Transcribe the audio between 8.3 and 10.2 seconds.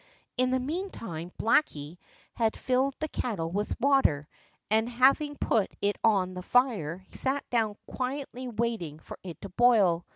waiting for it to boil.